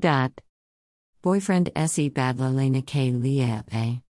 [0.00, 0.40] Dot.
[1.22, 4.09] Boyfriend se badlalena k liep.